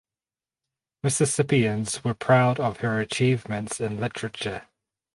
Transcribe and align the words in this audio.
Mississippians 1.03 2.03
were 2.03 2.15
proud 2.15 2.59
of 2.59 2.77
her 2.77 2.99
achievements 2.99 3.79
in 3.79 3.99
literature. 3.99 4.63